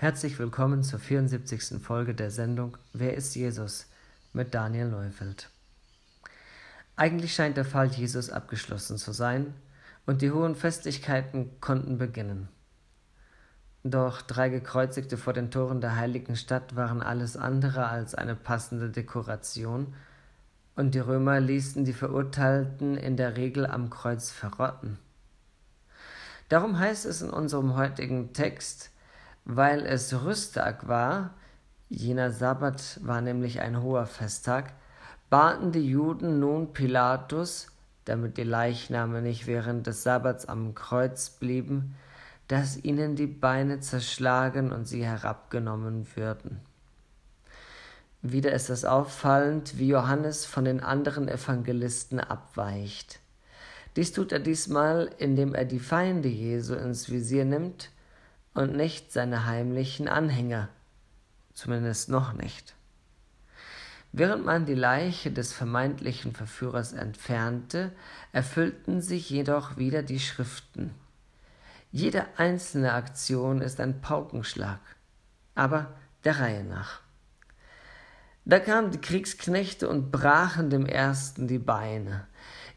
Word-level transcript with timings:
Herzlich 0.00 0.38
willkommen 0.38 0.82
zur 0.82 0.98
74. 0.98 1.78
Folge 1.82 2.14
der 2.14 2.30
Sendung 2.30 2.78
Wer 2.94 3.18
ist 3.18 3.34
Jesus 3.36 3.86
mit 4.32 4.54
Daniel 4.54 4.88
Neufeld. 4.88 5.50
Eigentlich 6.96 7.34
scheint 7.34 7.58
der 7.58 7.66
Fall 7.66 7.88
Jesus 7.88 8.30
abgeschlossen 8.30 8.96
zu 8.96 9.12
sein 9.12 9.52
und 10.06 10.22
die 10.22 10.30
hohen 10.30 10.54
Festlichkeiten 10.54 11.60
konnten 11.60 11.98
beginnen. 11.98 12.48
Doch 13.84 14.22
drei 14.22 14.48
Gekreuzigte 14.48 15.18
vor 15.18 15.34
den 15.34 15.50
Toren 15.50 15.82
der 15.82 15.96
heiligen 15.96 16.34
Stadt 16.34 16.76
waren 16.76 17.02
alles 17.02 17.36
andere 17.36 17.88
als 17.88 18.14
eine 18.14 18.36
passende 18.36 18.88
Dekoration, 18.88 19.92
und 20.76 20.94
die 20.94 21.00
Römer 21.00 21.40
ließen 21.40 21.84
die 21.84 21.92
Verurteilten 21.92 22.96
in 22.96 23.18
der 23.18 23.36
Regel 23.36 23.66
am 23.66 23.90
Kreuz 23.90 24.30
verrotten. 24.30 24.96
Darum 26.48 26.78
heißt 26.78 27.04
es 27.04 27.20
in 27.20 27.28
unserem 27.28 27.76
heutigen 27.76 28.32
Text, 28.32 28.90
weil 29.56 29.84
es 29.84 30.24
Rüsttag 30.24 30.86
war, 30.86 31.34
jener 31.88 32.30
Sabbat 32.30 33.00
war 33.02 33.20
nämlich 33.20 33.60
ein 33.60 33.82
hoher 33.82 34.06
Festtag, 34.06 34.72
baten 35.28 35.72
die 35.72 35.88
Juden 35.88 36.38
nun 36.38 36.72
Pilatus, 36.72 37.66
damit 38.04 38.36
die 38.36 38.44
Leichname 38.44 39.22
nicht 39.22 39.48
während 39.48 39.88
des 39.88 40.04
Sabbats 40.04 40.46
am 40.46 40.74
Kreuz 40.76 41.30
blieben, 41.30 41.96
dass 42.46 42.82
ihnen 42.84 43.16
die 43.16 43.26
Beine 43.26 43.80
zerschlagen 43.80 44.70
und 44.70 44.86
sie 44.86 45.04
herabgenommen 45.04 46.06
würden. 46.14 46.60
Wieder 48.22 48.52
ist 48.52 48.70
es 48.70 48.84
auffallend, 48.84 49.78
wie 49.78 49.88
Johannes 49.88 50.44
von 50.44 50.64
den 50.64 50.80
anderen 50.80 51.26
Evangelisten 51.26 52.20
abweicht. 52.20 53.18
Dies 53.96 54.12
tut 54.12 54.30
er 54.30 54.40
diesmal, 54.40 55.10
indem 55.18 55.54
er 55.54 55.64
die 55.64 55.80
Feinde 55.80 56.28
Jesu 56.28 56.74
ins 56.74 57.10
Visier 57.10 57.44
nimmt 57.44 57.90
und 58.54 58.76
nicht 58.76 59.12
seine 59.12 59.46
heimlichen 59.46 60.08
Anhänger, 60.08 60.68
zumindest 61.54 62.08
noch 62.08 62.32
nicht. 62.32 62.74
Während 64.12 64.44
man 64.44 64.66
die 64.66 64.74
Leiche 64.74 65.30
des 65.30 65.52
vermeintlichen 65.52 66.34
Verführers 66.34 66.92
entfernte, 66.92 67.92
erfüllten 68.32 69.00
sich 69.00 69.30
jedoch 69.30 69.76
wieder 69.76 70.02
die 70.02 70.18
Schriften. 70.18 70.92
Jede 71.92 72.26
einzelne 72.36 72.92
Aktion 72.92 73.60
ist 73.60 73.80
ein 73.80 74.00
Paukenschlag, 74.00 74.80
aber 75.54 75.92
der 76.24 76.40
Reihe 76.40 76.64
nach. 76.64 77.00
Da 78.44 78.58
kamen 78.58 78.90
die 78.90 79.00
Kriegsknechte 79.00 79.88
und 79.88 80.10
brachen 80.10 80.70
dem 80.70 80.86
ersten 80.86 81.46
die 81.46 81.58
Beine, 81.58 82.26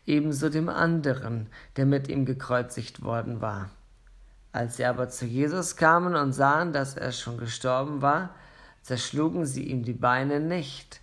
ebenso 0.06 0.50
dem 0.50 0.70
anderen, 0.70 1.48
der 1.78 1.86
mit 1.86 2.10
ihm 2.10 2.26
gekreuzigt 2.26 3.02
worden 3.02 3.42
war. 3.42 3.70
Als 4.54 4.78
sie 4.78 4.86
aber 4.86 5.10
zu 5.10 5.26
Jesus 5.26 5.76
kamen 5.76 6.16
und 6.16 6.32
sahen, 6.32 6.74
dass 6.74 6.96
er 6.96 7.12
schon 7.12 7.38
gestorben 7.38 8.04
war, 8.04 8.30
zerschlugen 8.84 9.46
sie 9.48 9.64
ihm 9.64 9.84
die 9.84 9.94
Beine 9.94 10.40
nicht, 10.40 11.02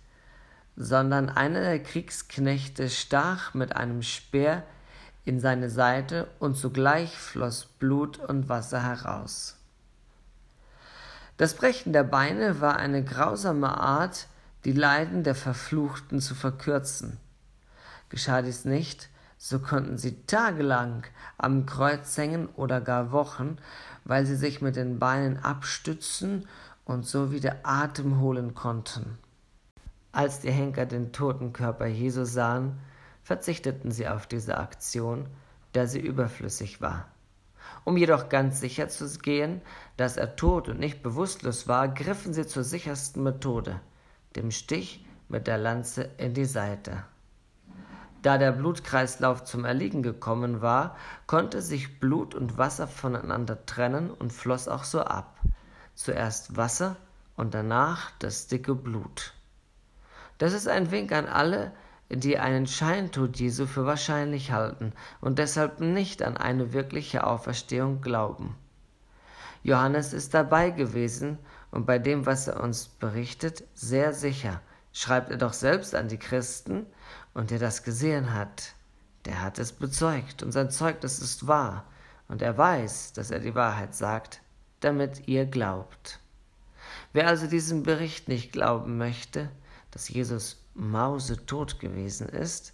sondern 0.77 1.29
einer 1.29 1.59
der 1.59 1.83
Kriegsknechte 1.83 2.89
stach 2.89 3.53
mit 3.53 3.75
einem 3.75 4.01
Speer 4.01 4.63
in 5.25 5.39
seine 5.39 5.69
Seite, 5.69 6.27
und 6.39 6.55
sogleich 6.55 7.15
floss 7.15 7.65
Blut 7.65 8.17
und 8.17 8.49
Wasser 8.49 8.81
heraus. 8.81 9.57
Das 11.37 11.53
Brechen 11.53 11.93
der 11.93 12.03
Beine 12.03 12.61
war 12.61 12.77
eine 12.77 13.03
grausame 13.03 13.77
Art, 13.77 14.27
die 14.63 14.71
Leiden 14.71 15.23
der 15.23 15.35
Verfluchten 15.35 16.21
zu 16.21 16.35
verkürzen. 16.35 17.17
Geschah 18.09 18.41
dies 18.41 18.65
nicht, 18.65 19.09
so 19.43 19.57
konnten 19.57 19.97
sie 19.97 20.23
tagelang 20.27 21.03
am 21.39 21.65
Kreuz 21.65 22.15
hängen 22.15 22.47
oder 22.57 22.79
gar 22.79 23.11
Wochen, 23.11 23.57
weil 24.05 24.23
sie 24.27 24.35
sich 24.35 24.61
mit 24.61 24.75
den 24.75 24.99
Beinen 24.99 25.43
abstützen 25.43 26.47
und 26.85 27.07
so 27.07 27.31
wieder 27.31 27.55
Atem 27.63 28.19
holen 28.19 28.53
konnten. 28.53 29.17
Als 30.11 30.41
die 30.41 30.51
Henker 30.51 30.85
den 30.85 31.11
toten 31.11 31.53
Körper 31.53 31.87
Jesu 31.87 32.23
sahen, 32.23 32.77
verzichteten 33.23 33.89
sie 33.89 34.07
auf 34.07 34.27
diese 34.27 34.59
Aktion, 34.59 35.25
da 35.73 35.87
sie 35.87 36.01
überflüssig 36.01 36.79
war. 36.79 37.07
Um 37.83 37.97
jedoch 37.97 38.29
ganz 38.29 38.59
sicher 38.59 38.89
zu 38.89 39.09
gehen, 39.17 39.61
dass 39.97 40.17
er 40.17 40.35
tot 40.35 40.69
und 40.69 40.79
nicht 40.79 41.01
bewusstlos 41.01 41.67
war, 41.67 41.87
griffen 41.87 42.35
sie 42.35 42.45
zur 42.45 42.63
sichersten 42.63 43.23
Methode, 43.23 43.81
dem 44.35 44.51
Stich 44.51 45.03
mit 45.29 45.47
der 45.47 45.57
Lanze 45.57 46.11
in 46.19 46.35
die 46.35 46.45
Seite. 46.45 47.05
Da 48.21 48.37
der 48.37 48.51
Blutkreislauf 48.51 49.43
zum 49.43 49.65
Erliegen 49.65 50.03
gekommen 50.03 50.61
war, 50.61 50.95
konnte 51.25 51.61
sich 51.61 51.99
Blut 51.99 52.35
und 52.35 52.57
Wasser 52.57 52.87
voneinander 52.87 53.65
trennen 53.65 54.11
und 54.11 54.31
floss 54.31 54.67
auch 54.67 54.83
so 54.83 55.01
ab. 55.01 55.39
Zuerst 55.95 56.55
Wasser 56.55 56.97
und 57.35 57.53
danach 57.53 58.11
das 58.19 58.47
dicke 58.47 58.75
Blut. 58.75 59.33
Das 60.37 60.53
ist 60.53 60.67
ein 60.67 60.91
Wink 60.91 61.11
an 61.11 61.27
alle, 61.27 61.71
die 62.09 62.37
einen 62.37 62.67
Scheintod 62.67 63.37
Jesu 63.37 63.65
für 63.65 63.85
wahrscheinlich 63.85 64.51
halten 64.51 64.93
und 65.19 65.39
deshalb 65.39 65.79
nicht 65.79 66.21
an 66.21 66.37
eine 66.37 66.73
wirkliche 66.73 67.25
Auferstehung 67.25 68.01
glauben. 68.01 68.55
Johannes 69.63 70.13
ist 70.13 70.33
dabei 70.33 70.71
gewesen 70.71 71.37
und 71.71 71.85
bei 71.85 71.99
dem, 71.99 72.25
was 72.25 72.47
er 72.47 72.61
uns 72.61 72.87
berichtet, 72.87 73.63
sehr 73.73 74.13
sicher, 74.13 74.61
schreibt 74.93 75.31
er 75.31 75.37
doch 75.37 75.53
selbst 75.53 75.95
an 75.95 76.07
die 76.07 76.19
Christen, 76.19 76.85
und 77.33 77.51
der 77.51 77.59
das 77.59 77.83
gesehen 77.83 78.33
hat, 78.33 78.73
der 79.25 79.41
hat 79.41 79.59
es 79.59 79.71
bezeugt, 79.71 80.43
und 80.43 80.51
sein 80.51 80.69
Zeugnis 80.69 81.19
ist 81.19 81.47
wahr, 81.47 81.85
und 82.27 82.41
er 82.41 82.57
weiß, 82.57 83.13
dass 83.13 83.31
er 83.31 83.39
die 83.39 83.55
Wahrheit 83.55 83.95
sagt, 83.95 84.41
damit 84.81 85.27
ihr 85.27 85.45
glaubt. 85.45 86.19
Wer 87.13 87.27
also 87.27 87.47
diesem 87.47 87.83
Bericht 87.83 88.27
nicht 88.27 88.51
glauben 88.51 88.97
möchte, 88.97 89.49
dass 89.91 90.09
Jesus 90.09 90.63
mausetot 90.73 91.79
gewesen 91.79 92.27
ist, 92.29 92.73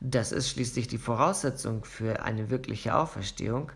das 0.00 0.32
ist 0.32 0.50
schließlich 0.50 0.88
die 0.88 0.98
Voraussetzung 0.98 1.84
für 1.84 2.22
eine 2.22 2.50
wirkliche 2.50 2.94
Auferstehung, 2.94 3.72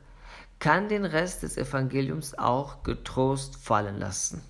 kann 0.60 0.88
den 0.88 1.04
Rest 1.04 1.42
des 1.42 1.56
Evangeliums 1.56 2.38
auch 2.38 2.84
getrost 2.84 3.56
fallen 3.56 3.98
lassen. 3.98 4.42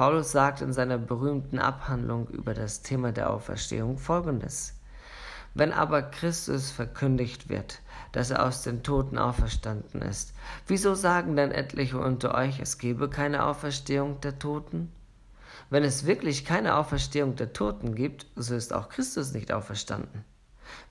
Paulus 0.00 0.32
sagt 0.32 0.62
in 0.62 0.72
seiner 0.72 0.96
berühmten 0.96 1.58
Abhandlung 1.58 2.26
über 2.28 2.54
das 2.54 2.80
Thema 2.80 3.12
der 3.12 3.28
Auferstehung 3.28 3.98
folgendes. 3.98 4.72
Wenn 5.52 5.74
aber 5.74 6.00
Christus 6.00 6.70
verkündigt 6.70 7.50
wird, 7.50 7.80
dass 8.12 8.30
er 8.30 8.46
aus 8.46 8.62
den 8.62 8.82
Toten 8.82 9.18
auferstanden 9.18 10.00
ist, 10.00 10.32
wieso 10.66 10.94
sagen 10.94 11.36
dann 11.36 11.50
etliche 11.50 11.98
unter 11.98 12.34
euch, 12.34 12.60
es 12.60 12.78
gebe 12.78 13.10
keine 13.10 13.44
Auferstehung 13.44 14.22
der 14.22 14.38
Toten? 14.38 14.90
Wenn 15.68 15.84
es 15.84 16.06
wirklich 16.06 16.46
keine 16.46 16.76
Auferstehung 16.76 17.36
der 17.36 17.52
Toten 17.52 17.94
gibt, 17.94 18.24
so 18.36 18.54
ist 18.54 18.72
auch 18.72 18.88
Christus 18.88 19.34
nicht 19.34 19.52
auferstanden. 19.52 20.24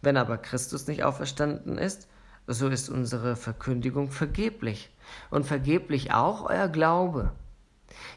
Wenn 0.03 0.17
aber 0.17 0.37
Christus 0.37 0.85
nicht 0.85 1.03
auferstanden 1.03 1.79
ist, 1.79 2.07
so 2.45 2.69
ist 2.69 2.89
unsere 2.89 3.35
Verkündigung 3.35 4.11
vergeblich 4.11 4.95
und 5.31 5.47
vergeblich 5.47 6.13
auch 6.13 6.47
euer 6.47 6.67
Glaube. 6.67 7.31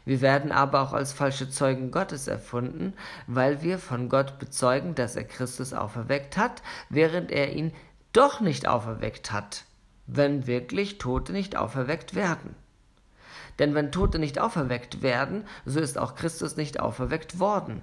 Wir 0.04 0.20
werden 0.20 0.52
aber 0.52 0.82
auch 0.82 0.92
als 0.92 1.12
falsche 1.12 1.48
Zeugen 1.50 1.90
Gottes 1.90 2.28
erfunden, 2.28 2.94
weil 3.26 3.62
wir 3.62 3.78
von 3.78 4.08
Gott 4.08 4.38
bezeugen, 4.38 4.94
dass 4.94 5.16
er 5.16 5.24
Christus 5.24 5.72
auferweckt 5.72 6.36
hat, 6.36 6.62
während 6.88 7.30
er 7.30 7.52
ihn 7.52 7.72
doch 8.12 8.40
nicht 8.40 8.68
auferweckt 8.68 9.32
hat, 9.32 9.64
wenn 10.06 10.46
wirklich 10.46 10.98
Tote 10.98 11.32
nicht 11.32 11.56
auferweckt 11.56 12.14
werden. 12.14 12.54
Denn 13.58 13.74
wenn 13.74 13.92
Tote 13.92 14.18
nicht 14.18 14.38
auferweckt 14.38 15.02
werden, 15.02 15.44
so 15.64 15.80
ist 15.80 15.98
auch 15.98 16.14
Christus 16.14 16.56
nicht 16.56 16.80
auferweckt 16.80 17.38
worden. 17.38 17.82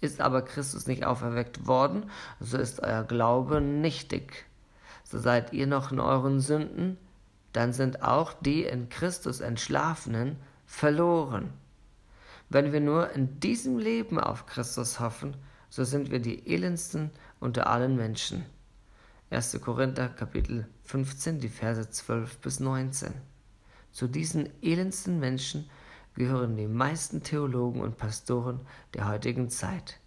Ist 0.00 0.20
aber 0.20 0.42
Christus 0.42 0.86
nicht 0.86 1.04
auferweckt 1.04 1.66
worden, 1.66 2.10
so 2.40 2.58
ist 2.58 2.82
euer 2.82 3.04
Glaube 3.04 3.60
nichtig. 3.60 4.44
So 5.04 5.18
seid 5.18 5.52
ihr 5.52 5.66
noch 5.66 5.92
in 5.92 6.00
euren 6.00 6.40
Sünden, 6.40 6.98
dann 7.52 7.72
sind 7.72 8.02
auch 8.02 8.32
die 8.32 8.64
in 8.64 8.88
Christus 8.88 9.40
Entschlafenen 9.40 10.36
verloren. 10.74 11.52
Wenn 12.48 12.72
wir 12.72 12.80
nur 12.80 13.10
in 13.12 13.38
diesem 13.38 13.78
Leben 13.78 14.18
auf 14.18 14.46
Christus 14.46 14.98
hoffen, 14.98 15.36
so 15.70 15.84
sind 15.84 16.10
wir 16.10 16.18
die 16.18 16.52
elendsten 16.52 17.10
unter 17.38 17.68
allen 17.68 17.96
Menschen. 17.96 18.44
1. 19.30 19.60
Korinther 19.60 20.08
Kapitel 20.08 20.66
15, 20.82 21.38
die 21.38 21.48
Verse 21.48 21.88
12 21.88 22.38
bis 22.38 22.58
19. 22.60 23.14
Zu 23.92 24.08
diesen 24.08 24.50
elendsten 24.62 25.20
Menschen 25.20 25.70
gehören 26.14 26.56
die 26.56 26.66
meisten 26.66 27.22
Theologen 27.22 27.80
und 27.80 27.96
Pastoren 27.96 28.60
der 28.94 29.08
heutigen 29.08 29.50
Zeit. 29.50 30.00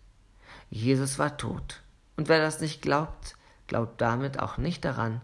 Jesus 0.70 1.18
war 1.18 1.38
tot. 1.38 1.82
Und 2.18 2.28
wer 2.28 2.40
das 2.40 2.60
nicht 2.60 2.82
glaubt, 2.82 3.38
glaubt 3.68 4.02
damit 4.02 4.40
auch 4.40 4.58
nicht 4.58 4.84
daran, 4.84 5.22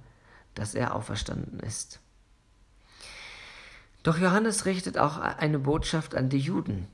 dass 0.55 0.73
er 0.73 0.95
auferstanden 0.95 1.59
ist. 1.59 1.99
Doch 4.03 4.17
Johannes 4.17 4.65
richtet 4.65 4.97
auch 4.97 5.17
eine 5.17 5.59
Botschaft 5.59 6.13
an 6.13 6.29
die 6.29 6.39
Juden, 6.39 6.87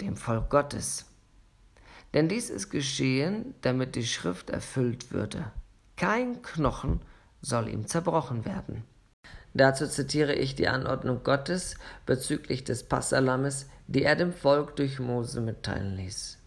dem 0.00 0.16
Volk 0.16 0.48
Gottes. 0.48 1.06
Denn 2.14 2.28
dies 2.28 2.50
ist 2.50 2.70
geschehen, 2.70 3.54
damit 3.62 3.96
die 3.96 4.06
Schrift 4.06 4.50
erfüllt 4.50 5.10
würde. 5.12 5.50
Kein 5.96 6.40
Knochen 6.42 7.00
soll 7.40 7.68
ihm 7.68 7.86
zerbrochen 7.86 8.44
werden. 8.44 8.84
Dazu 9.54 9.86
zitiere 9.86 10.34
ich 10.34 10.54
die 10.54 10.68
Anordnung 10.68 11.22
Gottes 11.24 11.76
bezüglich 12.06 12.64
des 12.64 12.84
Passalammes, 12.84 13.66
die 13.86 14.02
er 14.04 14.16
dem 14.16 14.32
Volk 14.32 14.76
durch 14.76 14.98
Mose 14.98 15.40
mitteilen 15.40 15.96
ließ. 15.96 16.38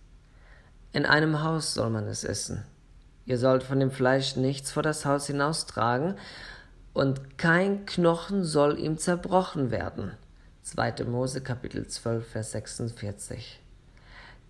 In 0.94 1.06
einem 1.06 1.44
Haus 1.44 1.74
soll 1.74 1.90
man 1.90 2.08
es 2.08 2.24
essen. 2.24 2.64
Ihr 3.26 3.38
sollt 3.38 3.64
von 3.64 3.80
dem 3.80 3.92
Fleisch 3.92 4.36
nichts 4.36 4.72
vor 4.72 4.84
das 4.84 5.06
Haus 5.06 5.28
hinaustragen, 5.28 6.16
und 6.96 7.38
kein 7.38 7.86
Knochen 7.86 8.46
soll 8.46 8.80
ihm 8.80 8.98
zerbrochen 8.98 9.70
werden. 9.70 10.14
2. 10.64 11.04
Mose 11.04 11.42
Kapitel 11.42 11.86
12, 11.86 12.26
Vers 12.26 12.52
46. 12.54 13.60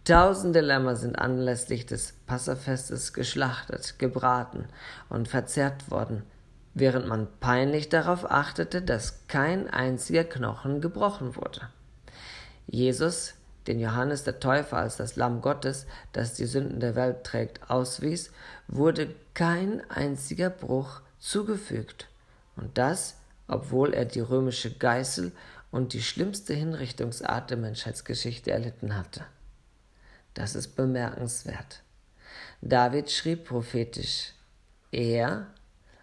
Tausende 0.06 0.62
Lämmer 0.62 0.96
sind 0.96 1.18
anlässlich 1.18 1.88
des 1.88 2.14
Passafestes 2.28 3.14
geschlachtet, 3.14 3.98
gebraten 3.98 4.66
und 5.10 5.28
verzehrt 5.28 5.90
worden, 5.90 6.22
während 6.76 7.08
man 7.08 7.28
peinlich 7.40 7.90
darauf 7.90 8.30
achtete, 8.30 8.84
dass 8.84 9.28
kein 9.28 9.68
einziger 9.68 10.24
Knochen 10.24 10.82
gebrochen 10.82 11.36
wurde. 11.36 11.62
Jesus, 12.68 13.34
den 13.66 13.80
Johannes 13.80 14.24
der 14.24 14.40
Täufer 14.40 14.78
als 14.78 14.98
das 14.98 15.16
Lamm 15.16 15.42
Gottes, 15.42 15.88
das 16.14 16.36
die 16.36 16.46
Sünden 16.46 16.80
der 16.80 16.96
Welt 16.96 17.24
trägt, 17.24 17.72
auswies, 17.72 18.30
wurde 18.68 19.16
kein 19.34 19.82
einziger 19.90 20.52
Bruch 20.52 21.02
zugefügt. 21.18 22.08
Und 22.56 22.78
das, 22.78 23.18
obwohl 23.48 23.94
er 23.94 24.06
die 24.06 24.22
römische 24.22 24.74
Geißel 24.74 25.32
und 25.72 25.94
die 25.94 26.02
schlimmste 26.02 26.54
Hinrichtungsart 26.54 27.50
der 27.50 27.58
Menschheitsgeschichte 27.58 28.52
erlitten 28.52 28.96
hatte. 28.96 29.26
Das 30.34 30.56
ist 30.56 30.76
bemerkenswert. 30.76 31.82
David 32.62 33.12
schrieb 33.12 33.46
prophetisch, 33.46 34.34
er, 34.92 35.48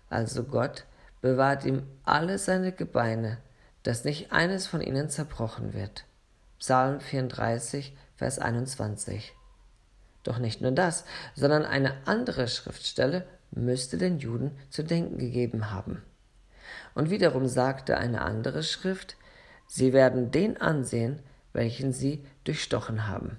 also 0.09 0.45
Gott, 0.45 0.85
bewahrt 1.21 1.65
ihm 1.65 1.87
alle 2.05 2.39
seine 2.39 2.73
Gebeine, 2.73 3.39
dass 3.83 4.05
nicht 4.05 4.33
eines 4.33 4.67
von 4.67 4.81
ihnen 4.81 5.09
zerbrochen 5.09 5.73
wird. 5.73 6.05
Psalm 6.59 7.01
34, 7.01 7.97
Vers 8.17 8.39
21. 8.39 9.33
Doch 10.23 10.39
nicht 10.39 10.61
nur 10.61 10.73
das, 10.73 11.05
sondern 11.35 11.65
eine 11.65 12.07
andere 12.07 12.47
Schriftstelle 12.47 13.27
müsste 13.51 13.99
den 13.99 14.19
Juden 14.19 14.57
zu 14.71 14.85
denken 14.85 15.19
gegeben 15.19 15.71
haben. 15.71 16.03
Und 16.95 17.11
wiederum 17.11 17.47
sagte 17.47 17.97
eine 17.97 18.23
andere 18.23 18.63
Schrift, 18.63 19.17
sie 19.67 19.93
werden 19.93 20.31
den 20.31 20.61
ansehen, 20.61 21.21
welchen 21.53 21.93
sie 21.93 22.25
durchstochen 22.45 23.09
haben. 23.09 23.39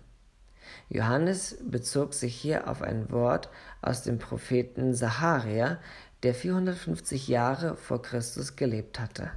Johannes 0.89 1.57
bezog 1.63 2.13
sich 2.13 2.35
hier 2.35 2.68
auf 2.68 2.81
ein 2.81 3.12
Wort 3.12 3.50
aus 3.81 4.03
dem 4.03 4.19
Propheten 4.19 4.94
Sacharia, 4.94 5.80
der 6.24 6.33
450 6.33 7.27
Jahre 7.27 7.75
vor 7.75 8.01
Christus 8.01 8.56
gelebt 8.56 9.00
hatte. 9.00 9.31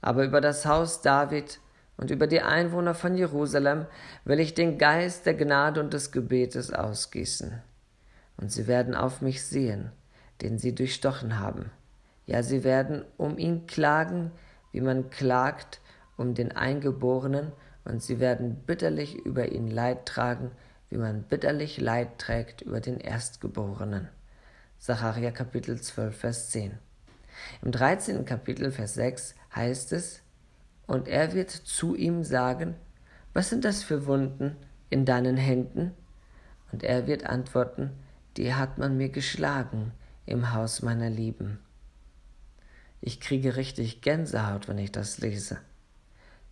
Aber 0.00 0.24
über 0.24 0.40
das 0.40 0.64
Haus 0.66 1.02
David 1.02 1.60
und 1.96 2.10
über 2.10 2.26
die 2.26 2.40
Einwohner 2.40 2.94
von 2.94 3.16
Jerusalem 3.16 3.86
will 4.24 4.40
ich 4.40 4.54
den 4.54 4.78
Geist 4.78 5.26
der 5.26 5.34
Gnade 5.34 5.80
und 5.80 5.92
des 5.92 6.12
Gebetes 6.12 6.72
ausgießen. 6.72 7.60
Und 8.36 8.50
sie 8.50 8.66
werden 8.66 8.94
auf 8.94 9.20
mich 9.20 9.44
sehen, 9.44 9.92
den 10.40 10.58
sie 10.58 10.74
durchstochen 10.74 11.38
haben. 11.38 11.70
Ja, 12.30 12.44
sie 12.44 12.62
werden 12.62 13.04
um 13.16 13.38
ihn 13.38 13.66
klagen, 13.66 14.30
wie 14.70 14.80
man 14.80 15.10
klagt 15.10 15.80
um 16.16 16.34
den 16.34 16.52
Eingeborenen, 16.52 17.50
und 17.84 18.04
sie 18.04 18.20
werden 18.20 18.54
bitterlich 18.66 19.16
über 19.16 19.50
ihn 19.50 19.66
Leid 19.66 20.06
tragen, 20.06 20.52
wie 20.90 20.96
man 20.96 21.24
bitterlich 21.24 21.80
Leid 21.80 22.18
trägt 22.18 22.62
über 22.62 22.78
den 22.78 23.00
Erstgeborenen. 23.00 24.08
Sacharja 24.78 25.32
Kapitel 25.32 25.80
12, 25.80 26.16
Vers 26.16 26.50
10. 26.50 26.78
Im 27.62 27.72
13. 27.72 28.24
Kapitel, 28.24 28.70
Vers 28.70 28.94
6 28.94 29.34
heißt 29.56 29.92
es, 29.92 30.22
und 30.86 31.08
er 31.08 31.32
wird 31.32 31.50
zu 31.50 31.96
ihm 31.96 32.22
sagen, 32.22 32.76
was 33.34 33.48
sind 33.48 33.64
das 33.64 33.82
für 33.82 34.06
Wunden 34.06 34.54
in 34.88 35.04
deinen 35.04 35.36
Händen? 35.36 35.90
Und 36.70 36.84
er 36.84 37.08
wird 37.08 37.26
antworten, 37.26 37.90
die 38.36 38.54
hat 38.54 38.78
man 38.78 38.96
mir 38.96 39.08
geschlagen 39.08 39.90
im 40.26 40.52
Haus 40.52 40.82
meiner 40.82 41.10
Lieben. 41.10 41.58
Ich 43.02 43.20
kriege 43.20 43.56
richtig 43.56 44.02
Gänsehaut, 44.02 44.68
wenn 44.68 44.78
ich 44.78 44.92
das 44.92 45.18
lese. 45.18 45.58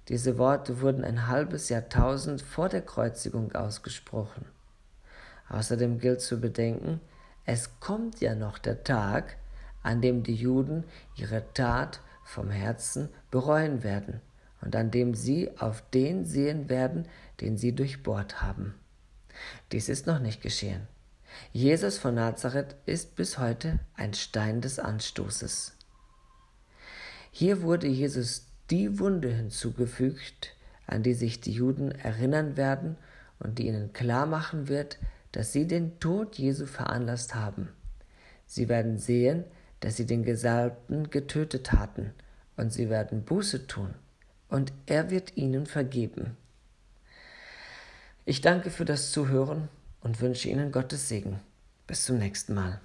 Diese 0.08 0.38
Worte 0.38 0.80
wurden 0.80 1.04
ein 1.04 1.26
halbes 1.26 1.68
Jahrtausend 1.68 2.40
vor 2.40 2.70
der 2.70 2.80
Kreuzigung 2.80 3.54
ausgesprochen. 3.54 4.46
Außerdem 5.50 5.98
gilt 5.98 6.22
zu 6.22 6.40
bedenken, 6.40 7.00
es 7.44 7.80
kommt 7.80 8.20
ja 8.20 8.34
noch 8.34 8.58
der 8.58 8.82
Tag, 8.84 9.36
an 9.82 10.00
dem 10.00 10.22
die 10.22 10.34
Juden 10.34 10.84
ihre 11.16 11.52
Tat 11.52 12.00
vom 12.24 12.50
Herzen 12.50 13.08
bereuen 13.30 13.82
werden 13.82 14.20
und 14.60 14.74
an 14.74 14.90
dem 14.90 15.14
sie 15.14 15.50
auf 15.58 15.82
den 15.90 16.24
sehen 16.24 16.68
werden, 16.68 17.06
den 17.40 17.56
sie 17.56 17.74
durchbohrt 17.74 18.42
haben. 18.42 18.74
Dies 19.72 19.88
ist 19.88 20.06
noch 20.06 20.18
nicht 20.18 20.42
geschehen. 20.42 20.86
Jesus 21.52 21.98
von 21.98 22.14
Nazareth 22.14 22.76
ist 22.86 23.16
bis 23.16 23.38
heute 23.38 23.78
ein 23.94 24.14
Stein 24.14 24.60
des 24.60 24.78
Anstoßes. 24.78 25.77
Hier 27.38 27.62
wurde 27.62 27.86
Jesus 27.86 28.46
die 28.68 28.98
Wunde 28.98 29.28
hinzugefügt, 29.28 30.56
an 30.88 31.04
die 31.04 31.14
sich 31.14 31.40
die 31.40 31.52
Juden 31.52 31.92
erinnern 31.92 32.56
werden 32.56 32.96
und 33.38 33.60
die 33.60 33.68
ihnen 33.68 33.92
klar 33.92 34.26
machen 34.26 34.66
wird, 34.66 34.98
dass 35.30 35.52
sie 35.52 35.68
den 35.68 36.00
Tod 36.00 36.34
Jesu 36.34 36.66
veranlasst 36.66 37.36
haben. 37.36 37.68
Sie 38.44 38.68
werden 38.68 38.98
sehen, 38.98 39.44
dass 39.78 39.96
sie 39.96 40.04
den 40.04 40.24
Gesalbten 40.24 41.10
getötet 41.10 41.70
hatten, 41.70 42.10
und 42.56 42.72
sie 42.72 42.90
werden 42.90 43.22
Buße 43.22 43.68
tun, 43.68 43.94
und 44.48 44.72
er 44.86 45.08
wird 45.12 45.36
ihnen 45.36 45.66
vergeben. 45.66 46.36
Ich 48.24 48.40
danke 48.40 48.70
für 48.70 48.84
das 48.84 49.12
Zuhören 49.12 49.68
und 50.00 50.20
wünsche 50.20 50.48
Ihnen 50.48 50.72
Gottes 50.72 51.08
Segen. 51.08 51.38
Bis 51.86 52.02
zum 52.02 52.18
nächsten 52.18 52.54
Mal. 52.54 52.80